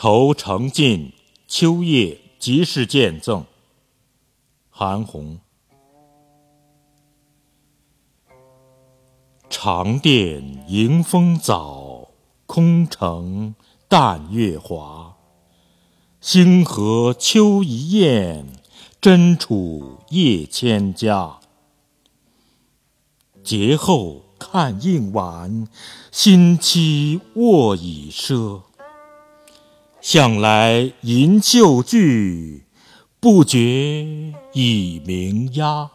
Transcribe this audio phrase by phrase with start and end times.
[0.00, 1.12] 愁成尽，
[1.48, 3.44] 秋夜即是见赠。
[4.70, 5.38] 韩翃。
[9.50, 12.10] 长殿迎风早，
[12.46, 13.56] 空城
[13.88, 15.16] 淡月华。
[16.20, 18.46] 星河秋一雁，
[19.00, 21.40] 真楚夜千家。
[23.42, 25.66] 节后看应晚，
[26.12, 28.60] 新期卧已奢。
[30.10, 32.62] 向来吟旧句，
[33.20, 33.60] 不觉
[34.54, 35.90] 已鸣鸦。